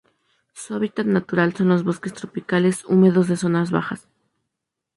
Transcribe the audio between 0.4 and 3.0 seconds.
Su hábitat natural son los bosques tropicales